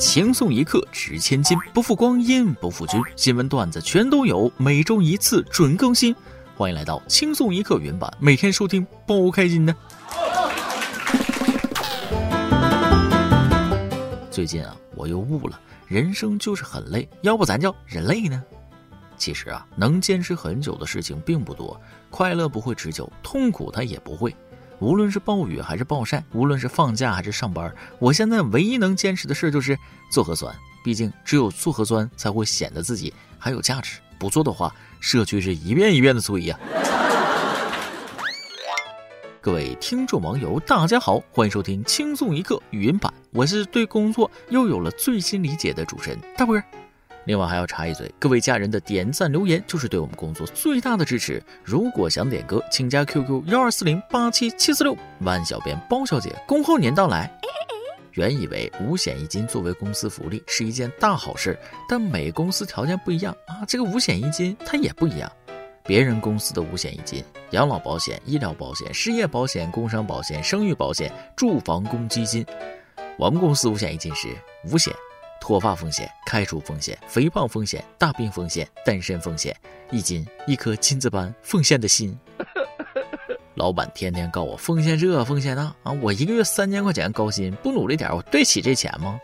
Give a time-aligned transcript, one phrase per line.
[0.00, 2.98] 轻松一刻值千金，不负光阴不负君。
[3.16, 6.16] 新闻段子全都有，每周一次准更新。
[6.56, 9.76] 欢迎来到轻松一刻原版，每天收听包开心的。
[14.30, 18.42] 最近啊，我又悟了，人生就是很累，要不咱叫人类呢？
[19.18, 21.78] 其实啊，能坚持很久的事情并不多，
[22.08, 24.34] 快乐不会持久，痛苦它也不会。
[24.80, 29.78] 无论是暴雨还是暴晒，无论是放假还是上班，我现在唯一能坚持的事就是
[30.10, 30.54] 做核酸。
[30.82, 36.58] 毕竟只有做核酸才会显得自己还有价值，不做的话，社区是一遍一遍的催呀。
[39.42, 46.64] 各位听众网友，大家好，欢迎收听轻松一刻语音版，我是对工作又有了最新理解的主持人大波儿。
[47.30, 51.40] 另外还要插一嘴，各位家人的点赞留言就是对我们工作最大的支持。
[51.62, 57.32] 如果想点歌，请加 QQ 幺二四零八七七四六，万小编包小姐恭候您到来。
[58.14, 61.56] 原以为五险一金作为公司福利是一件大好事，
[61.88, 65.30] 但每公司条件不一样啊，这个五险一金它也不一样。
[65.84, 72.44] 别人公司的五险一金，养老保险、医疗保险、失业保险、工伤保险、生育保险、住房公积金，
[73.16, 74.26] 我们公司五险一金是
[74.64, 74.92] 五险。
[75.40, 79.56] 脱发风险、开除风险、肥胖风险、大病风险、单身风险，
[79.90, 82.16] 一金一颗金子般奉献的心。
[83.54, 89.20] 老板天天告我奉献这奉献那啊，我一个月三千块钱高薪，不努力点我对起这钱吗？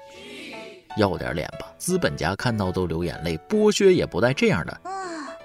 [0.97, 4.81] 要点脸吧，资本家看到都流眼泪，剥削也不带这样的。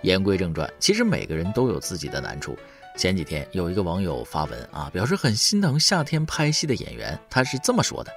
[0.01, 2.57] 言归正传，其实每个人都有自己的难处。
[2.97, 8.11] 前几天有一个网友发文啊，表示很心疼夏天拍戏的演员，他是这么说的。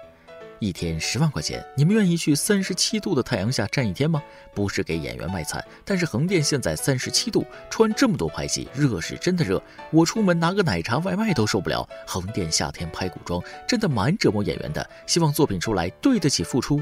[0.61, 4.23] 一天十万块钱，你们愿意去三十七度的太阳下站一天吗？
[4.55, 9.63] 不是给演员卖惨，但是横店现在三十七度，穿这么多拍戏，热是真的热。
[9.91, 11.87] 我出门拿个奶茶外卖都受不了。
[12.07, 14.89] 横店夏天拍古装，真的蛮折磨演员的。
[15.07, 16.81] 希望作品出来对得起付出。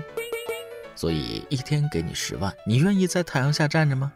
[0.95, 4.13] 所以一天给你十万，你愿意在太阳下站着吗？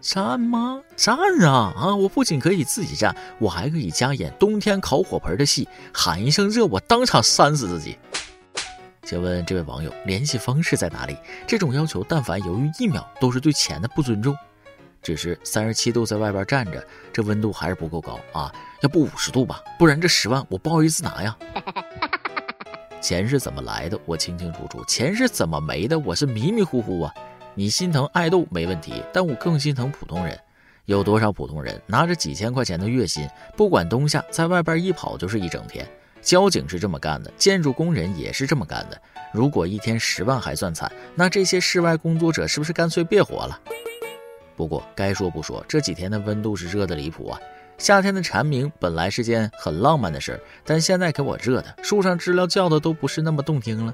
[0.00, 0.82] 站吗？
[0.96, 1.72] 站啊！
[1.76, 1.94] 啊！
[1.94, 7.96] 我不仅可以自己站，我还可以加演冬天烤火盆的戏，喊一声热，我当场扇死自己。
[9.12, 11.14] 请问这位网友联系方式在哪里？
[11.46, 14.34] 这种要求，但凡犹豫一秒，都是对钱的不尊重。
[15.02, 18.50] 只是三十七度在外边站着，这温度还是不够高啊！
[18.80, 21.36] 要不五十度吧，不然这十万我不好意思拿呀。
[23.02, 24.00] 钱是怎么来的？
[24.06, 24.82] 我清清楚楚。
[24.86, 25.98] 钱是怎么没的？
[25.98, 27.12] 我是迷迷糊糊啊。
[27.54, 30.40] 你心疼爱豆没问题，但我更心疼普通人。
[30.86, 33.28] 有多少普通人拿着几千块钱的月薪，
[33.58, 35.86] 不管冬夏，在外边一跑就是一整天。
[36.22, 38.98] 交警是这么干的，建筑工人也是这么干的。
[39.32, 43.60] 如果一天十万还算惨，那这些室外工作者是不是干脆别活了？
[44.54, 47.40] 不过该说不说，这几天的温度是热的离谱啊！
[47.78, 53.92] 夏天的蝉鸣本来是件很浪漫的事儿，但现在给我热的，树上知了叫的都不是那么动听了。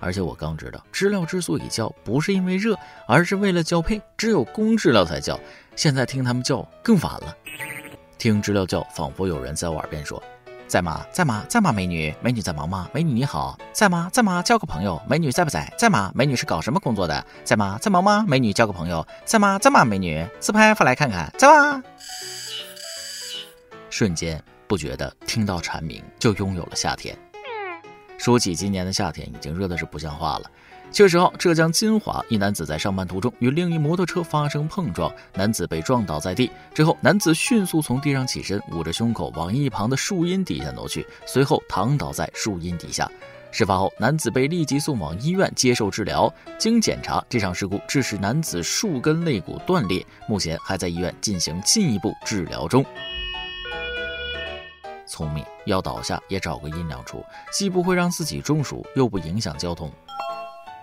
[0.00, 5.38] 而且我刚知道，知了之所以叫，不是因为热，而是为了交配，只有公知了才叫。
[5.76, 7.36] 现在听它们叫更烦了，
[8.16, 10.20] 听知了叫，仿佛有人在我耳边说。
[10.68, 11.04] 在吗？
[11.10, 11.44] 在吗？
[11.48, 11.72] 在吗？
[11.72, 12.90] 美女，美女在忙吗？
[12.92, 14.10] 美女你好，在吗？
[14.12, 14.42] 在吗？
[14.42, 15.72] 交个朋友，美女在不在？
[15.78, 16.12] 在吗？
[16.14, 17.24] 美女是搞什么工作的？
[17.42, 17.78] 在吗？
[17.80, 18.22] 在忙吗？
[18.28, 19.58] 美女交个朋友，在吗？
[19.58, 19.82] 在吗？
[19.82, 21.82] 美女自拍发来看看，在吗？
[23.88, 27.16] 瞬间不觉得听到蝉鸣就拥有了夏天。
[28.18, 30.50] 说起今年的夏天，已经热的是不像话了。
[30.90, 36.50] 七月十号，浙江金华一男子在上班途中与另一摩托车发生碰撞，男子被撞倒在地。
[36.74, 43.08] 之后，男子迅速从地上起身，捂着胸口往一旁的树荫底下挪去，随后躺倒在树荫底下。
[43.52, 46.32] 事发后，男子被立即送往医院接受治疗。
[46.58, 52.84] 经检查，这场事故致使男子数根肋骨断裂，目前还在医院进行进一步治疗中。
[55.06, 57.22] 聪明，要倒下也找个阴凉处，
[57.52, 59.92] 既不会让自己中暑，又不影响交通。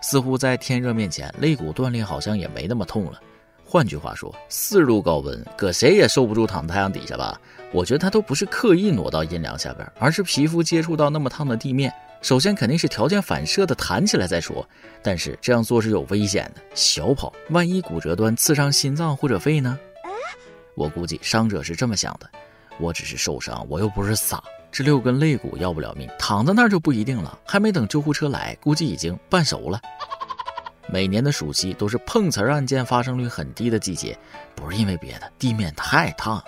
[0.08, 3.20] 似乎在天热面前，肋骨断裂好像也没那么痛了。
[3.66, 7.42] 换句话说，四十度高温，搁谁也受不住躺太阳底下吧？
[7.72, 14.64] 我觉得他都不是刻意挪到阴凉下边，而是皮肤接触到那么烫的地面，首先肯定是条件反射的弹起来再说。
[15.02, 19.80] 但是这样做是有危险的，小跑，万一骨折端刺伤心脏或者肺呢？
[20.76, 22.30] 我估计伤者是这么想的：
[22.78, 24.44] 我只是受伤，我又不是傻。
[24.78, 27.40] 这六根肋骨要不了命，躺在那儿就不一定了。
[27.46, 29.80] 还没等救护车来，估计已经半熟了。
[30.90, 34.20] 每年的暑期都是碰瓷儿案件发生率很低的季节，
[34.54, 36.44] 不是因为别的，地面太烫。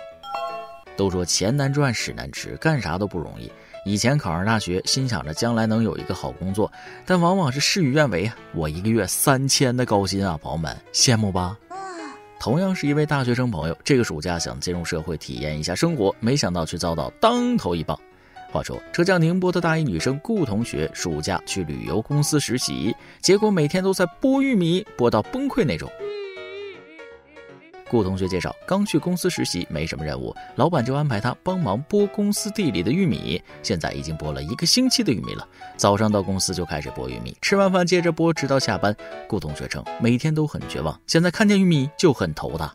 [0.94, 3.50] 都说钱难赚，屎难吃，干啥都不容易。
[3.86, 6.70] 以前考上大学，心想着将来能有一个好工作，
[7.06, 8.36] 但往往是事与愿违啊。
[8.52, 11.56] 我一个月三千的高薪啊，朋友们羡慕吧？
[12.38, 17.98] 同样是一位大学生朋友，这个暑假想进入社会体验一下生活，没想到却遭到当头一棒。
[18.50, 25.90] 话说，浙江宁波的大一女生顾同学暑假去旅游公司实习，结果每天都在剥玉米，剥到崩溃那种。
[27.90, 33.42] 顾同学介绍，刚去公司实习，没什么任务，老板就安排他帮忙剥公司地里的玉米。
[33.62, 35.46] 现在已经剥了一个星期的玉米了，
[35.76, 38.94] 早上到公司就开始剥玉米，吃完饭接着剥，直到下班。
[39.26, 42.74] 顾同学称，每天都很绝望，现在看见玉米就很头大。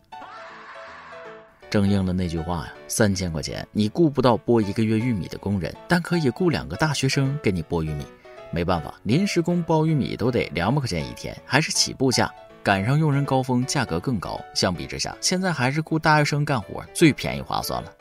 [1.74, 8.06] 正应了那句话呀，三千块钱你雇不到剥一个月玉米的工人，但可以雇两个大学生给你剥玉米。
[8.52, 12.32] 没办法，临时工包玉米都得两百块钱一天，还是起步价。
[12.62, 14.40] 赶上用人高峰，价格更高。
[14.54, 17.92] 相比之下，现在还是雇大学生干活最便宜划算了。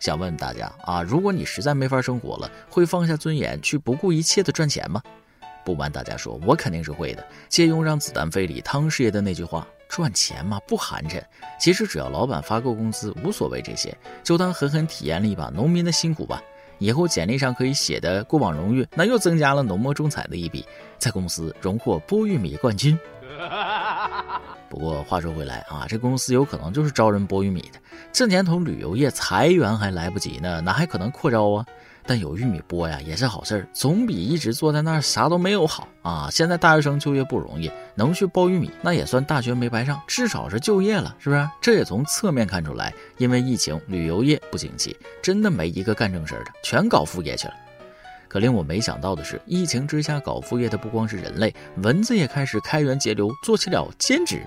[0.00, 5.02] 想问大家啊，如果你实在没法生活了，会放下尊严去不顾一切的赚钱吗？
[5.62, 7.26] 不瞒大家说，我肯定是会的。
[7.50, 11.22] 借用《让子弹飞》里汤师爷的那句话：“赚钱嘛，不寒碜。
[11.58, 16.42] 其实只要老板发够工资，无所谓这些，就当狠狠体验了一把农民的辛苦吧。
[16.78, 20.66] 以后简历上可以写的过往荣誉，那又增加了浓墨重彩的一笔，
[20.98, 22.98] 在公司荣获剥玉米冠军。
[24.68, 27.78] ”不过话说回来啊，这公司有可能就是招人剥玉米的。
[28.12, 31.64] 这年头旅游业裁员还来不及呢，哪还可能扩招啊？
[32.06, 36.28] 但有玉米剥呀，也是好事儿，总比一直坐在那儿啥都没有好啊。
[36.30, 41.48] 现在大学生就业不容易，能去剥玉米，那也算大学没白上，至少是就业了，是不是？
[41.60, 47.54] 这也从侧面看出来，因为疫情，旅游业不景气，真的没一个干正事儿的，全搞副业去了。
[48.28, 54.44] 可令我没想到的是，疫情之下搞副业的不光是人类，蚊子也开始开源节流，做起了兼职。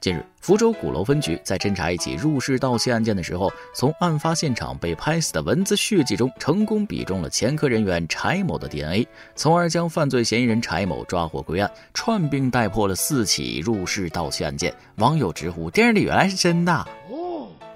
[0.00, 9.06] 近日，福州鼓楼分局在侦查一起入室盗窃案件的时候，从案发现场被拍死的蚊子血迹中，成功比中了前科人员柴某的 DNA，
[9.36, 14.74] 从而将犯罪嫌疑人柴某抓获归案，串并带破了四起入室盗窃案件。
[14.96, 16.88] 网友直呼：“电视里原来是真的。”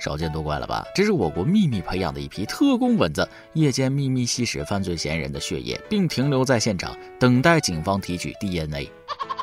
[0.01, 0.83] 少见多怪了吧？
[0.95, 8.91] 这是我国秘密培养的一批特工蚊子，夜间秘密吸食犯罪嫌疑人的血液，并停留在现场，等待警方提取 DNA。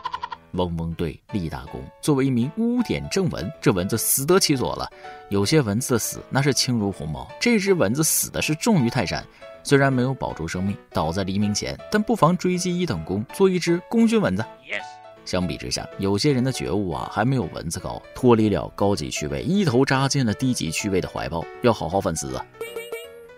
[0.54, 1.82] 嗡嗡队立大功。
[2.02, 4.90] 作为一名污点正文，这蚊子死得其所了。
[5.30, 9.26] 有些蚊子的死那是轻如鸿毛，这只蚊子死的是重于泰山。
[9.64, 14.44] 虽然没有保住生命，倒在黎明前，但不妨追击一等功，做一只功勋蚊子。
[14.68, 14.82] Yes.
[15.24, 22.44] 相比之下，有些人的觉悟啊，还没有蚊子高，脱离了高级趣味，一头扎进了低级趣味的怀抱，要好好反思啊！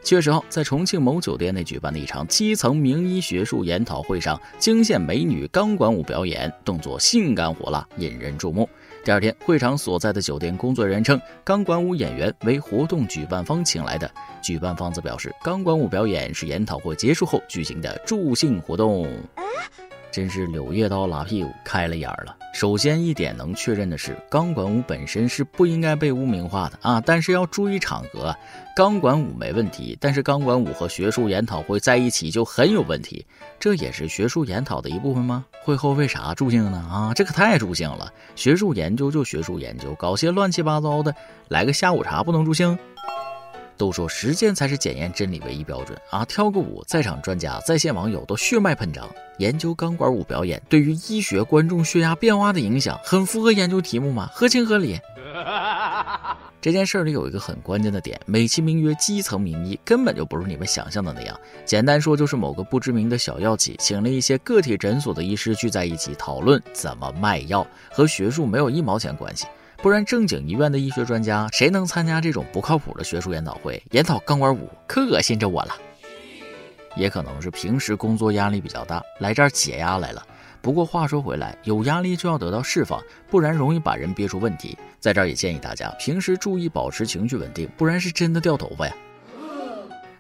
[0.04, 8.70] 七月十号，在重庆某酒店内举办的一场基层名医学术研讨会上，惊现美女钢管舞表演，动作性感火辣，引人注目。
[9.06, 14.12] 第二天，会场所在的酒店工作人员称，钢管舞演员为活动举办方请来的。
[14.42, 19.08] 举办方则表示，钢管舞表演是研讨会结束后举行的助兴活动。
[20.14, 22.38] 真是柳叶刀拉屁股开了眼了。
[22.54, 28.34] 首先一点能确认的是，钢管舞本身是不应该被污名化的啊，但是要注意场合。
[28.76, 33.26] 钢管舞没问题，但是钢管舞和学术研讨会在一起就很有问题。
[33.60, 35.44] 这也是学术研讨的一部分吗？
[35.64, 36.78] 会后为啥助兴呢？
[36.78, 38.14] 啊，这可太助兴了！
[38.36, 41.16] 学术研究就学术研究，搞些乱七八糟的，
[41.48, 42.78] 来个下午茶不能助兴？
[43.78, 46.24] 都说实践才是检验真理唯一标准啊！
[46.26, 49.10] 跳个舞，在场专家、在线网友都血脉喷张。
[49.40, 54.30] 研究钢管舞表演对于医学观众血压变化的影响，很符合研究题目吗？
[54.34, 55.00] 合情合理。
[56.62, 61.38] 这件事里有一个很关键的点，美其名曰基层名医，根本就不是你们想象的那样。
[61.66, 69.46] 简单说，就是某个不知名的小药企，请了一些个体诊所的医师聚在一起讨论怎么卖药，和学术没有一毛钱关系。
[69.84, 73.84] 不然，正经医院的医学专家谁能参加这种不靠谱的学术研讨会？
[73.92, 75.76] 研讨钢管舞，可恶心着我了。
[76.96, 80.26] 也可能是平时工作压力比较大，来这儿解压来了。
[80.62, 84.78] 不过话说回来，有压力就要得到释放，不然容易把人憋出问题。
[85.02, 88.96] 在这儿也建议大家平时注意保持情绪稳定，不然是真的掉头发呀。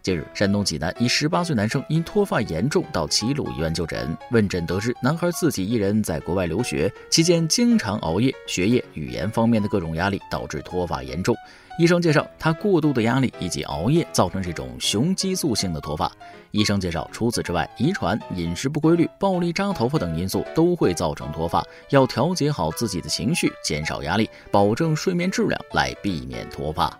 [0.03, 4.17] 近日，山东济南一十八岁男生因脱发严重到齐鲁医院就诊。
[4.31, 11.33] 问诊得知，男孩自己一人在国外留学期间，经常熬夜，学业、语言方面的各种压力导致脱发严重。
[11.79, 16.11] 医生介绍，他过度的压力以及熬夜造成这种雄激素性的脱发。
[16.51, 26.91] 医生介绍，除此之外，遗传、饮食不规律、暴力扎头发等因素都会造成脱发，要调节好自己的情绪，减少压力，保证睡眠质量，来避免脱发。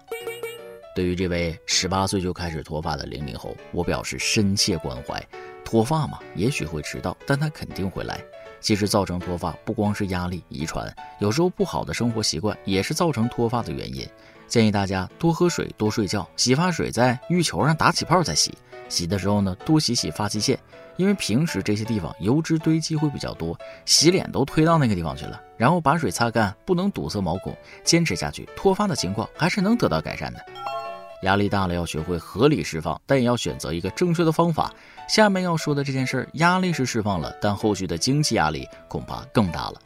[0.95, 5.21] 对于这位十八岁就开始脱发的零零后，我表示深切关怀。
[5.65, 8.19] 脱发嘛，也许会迟到，但他肯定会来。
[8.59, 14.07] 其实造成脱发不光是压力、遗传，有时候不好的生活习惯也是造成脱发的原因。
[14.47, 18.53] 建议大家多喝水、多睡觉，洗发水在浴球上打起泡再洗。
[18.87, 20.59] 洗的时候呢，多洗洗发际线，
[20.95, 25.41] 因为平时这些地方油脂堆积会比较多，洗脸都推到那个地方去了。
[25.57, 30.39] 然后把水擦干，不能堵塞毛孔，坚持下去，脱发的情况还是能得到改善的。
[31.23, 34.71] 压力大了要学会合理释放，但也要选择一个正确的方法。
[35.09, 39.81] 下面要说的这件事儿，压力是释放了，但后续的经济压力恐怕更大了。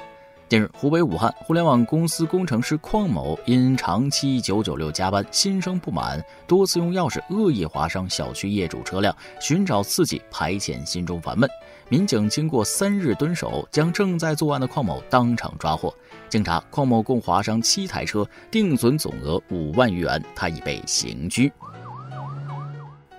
[0.49, 11.49] 近日，湖北武汉互联网公司工程师邝某因长期九九六加班，心生不满，多次用钥匙恶意划伤小区业主车辆，寻找刺激排遣心中烦闷。
[11.89, 15.93] 民警经过三日蹲守，将正在作案的邝某当场抓获。
[16.29, 21.51] 经查，邝某共划伤七台车，定损总额五万余元，他已被刑拘。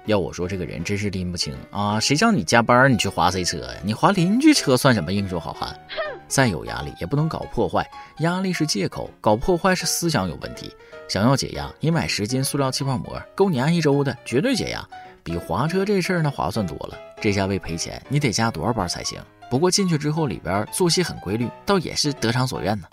[0.08, 2.00] 要我说，这个人真是拎不清啊！
[2.00, 3.74] 谁叫你加班，你去划谁车呀？
[3.84, 5.78] 你划邻居车算什么英雄好汉？
[6.26, 7.86] 再有压力也不能搞破坏，
[8.20, 10.74] 压力是借口，搞破坏是思想有问题。
[11.10, 14.82] 想要解压，你买十斤塑料气泡膜，够你按一周的，绝对解压。
[15.22, 16.96] 比划车这事儿那划算多了。
[17.20, 19.20] 这下为赔钱，你得加多少班才行？
[19.50, 22.86] 不过进去之后，里边作息很规律，倒也是得偿所愿呢。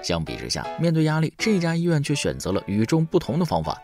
[0.00, 3.76] 相比之下，面对压力，这家医院却选择了与众不同的方法。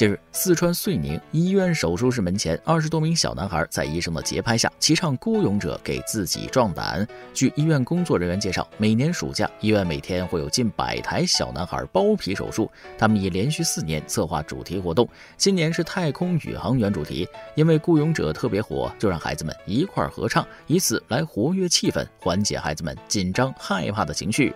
[0.00, 7.06] 近日，四川遂宁医院手术室门前，二十多名小男孩在医生的节拍下齐唱《孤勇者》，给自己壮胆。
[7.34, 12.70] 据医院工作人员介绍，每年暑假，医院每天会有近百台小男孩包皮手术。
[12.96, 17.28] 他们已连续四年策划主题活动，今年是太空宇航员主题。
[17.54, 24.50] 因为《孤勇者》特别火，就让孩子们一块儿合唱，以此来活跃气氛，缓解孩子们紧张害怕的情绪。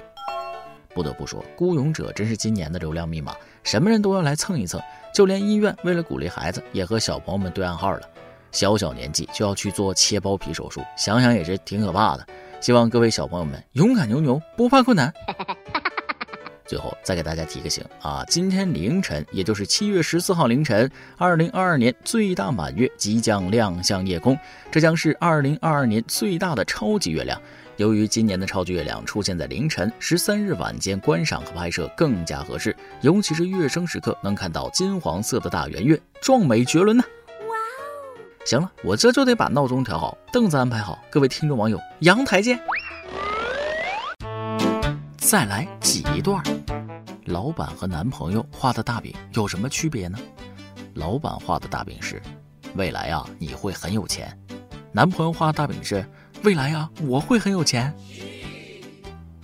[0.95, 4.81] 不得不说，《孤勇者》真是今年的流量密码，什么人都要来蹭一蹭。
[5.13, 8.01] 就连医院为了鼓励孩子，也和小朋友们对暗号了。
[8.51, 12.27] 小小年纪就要去做切包皮手术，想想也是挺可怕的。
[12.61, 15.13] 希望各位小朋友们勇敢牛牛，不怕困难。
[16.67, 24.39] 最后再给大家提个醒啊，今天凌晨，也就是七月十四号凌晨，二零二二年最大满月即将亮相夜空，
[24.71, 27.39] 这将是二零二二年最大的超级月亮。
[27.77, 37.03] 由于今年的超级月亮出现在凌晨，十三日晚间观赏和拍摄更加合适，尤其是月升时刻能看到金黄色的大圆月，壮美绝伦呐！
[37.03, 38.23] 哇哦！
[38.47, 42.61] 行了，我这就得把闹钟调好，凳子安排好，各位听众网友，阳台见！
[45.17, 46.41] 再来挤一段。
[47.25, 50.17] 老板和男朋友画的大饼有什么区别呢？
[50.95, 52.23] 老板画的大饼是，
[52.77, 54.39] 未来啊你会很有钱，
[54.93, 56.07] 男朋友画的大饼是。
[56.45, 57.91] 未来呀，我会很有钱。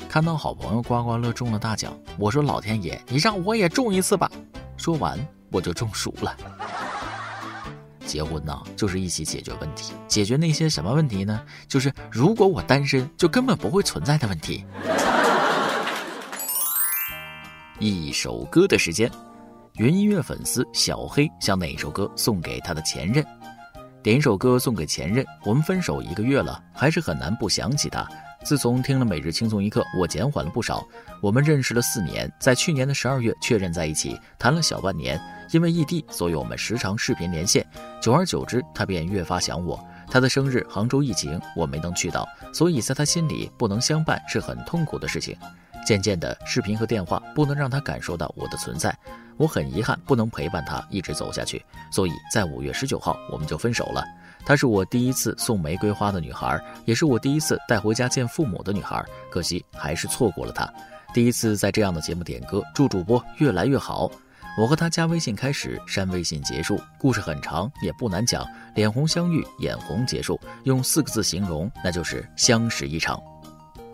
[0.06, 4.30] 看到好朋友刮刮乐中了大奖，我说老天爷，你让我也中一次吧。
[4.76, 5.18] 说完
[5.50, 6.36] 我就中暑了。
[8.04, 11.40] 结婚呢，就是一起解决问题，解决那些什么问题呢？
[11.66, 14.66] 就是如果我单身，就根本不会存在的问题。
[17.78, 19.10] 一首歌的时间，
[19.76, 23.24] 云音乐粉丝小黑将哪首歌送给他的前任？
[24.02, 25.24] 点一首歌送给前任。
[25.44, 28.06] 我们分手一个月了，还是很难不想起他。
[28.42, 30.86] 自从听了每日轻松一刻，我减缓了不少。
[31.20, 35.20] 我们认识了四年，在去年的十二月确认在一起，谈了小半年。
[35.50, 37.66] 因为异地，所以我们时常视频连线。
[38.00, 39.78] 久而久之，他便越发想我。
[40.10, 45.36] 他的生日杭州疫情，我没能去到，所以在他心里不能相伴是很痛苦的事情。
[45.84, 48.96] 渐渐的，视频和电话不能让他感受到我的存在。
[49.36, 54.04] 我很遗憾不能陪伴他一直走下去，所以在五月十九号我们就分手了。
[54.44, 59.04] 她是我第一次送玫瑰花的女孩，也是我第一次带回家见父母的女孩。
[59.30, 60.66] 可惜还是错过了她。
[61.12, 64.10] 第一次在这样的节目点歌，祝主播越来越好。
[64.58, 68.46] 我和她加微信开始，删微信结束，故事很长也不难讲。
[68.74, 73.20] 脸红相遇，眼红结束，用四个字形容，那就是相识一场。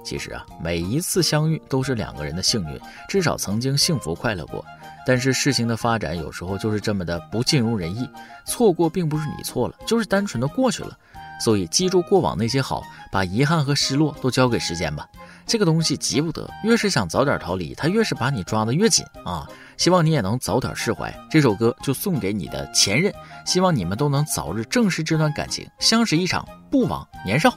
[0.05, 4.65] 其实啊，每一次相遇都是两个人的幸运，至少曾经幸福快乐过。
[5.07, 8.07] 但是事情的发展有时候就是这么的不尽如人意，
[8.45, 10.99] 错过并不是你错了，就是单纯的过去了。
[11.39, 12.83] 所以记住过往那些好，
[13.13, 15.07] 把遗憾和失落都交给时间吧。
[15.47, 19.47] 这个东西急不得，越是想早点逃离，它越是把你抓得越紧啊！
[19.77, 21.15] 希望你也能早点释怀。
[21.31, 23.13] 这首歌就送给你的前任，
[23.45, 27.57] 希望你们都能早日正视这段感情，相识一场，不枉年少。